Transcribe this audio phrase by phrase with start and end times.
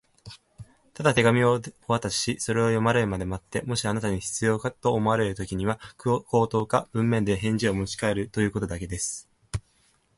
[0.95, 9.29] 「ただ手紙をお渡しし、それを読まれるまで待って、もしあなたに必要と思われるときには、口頭か文面で返事をもちかえるということだけです」